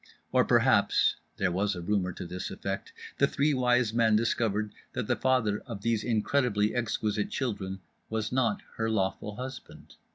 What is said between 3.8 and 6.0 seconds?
Men discovered that the father of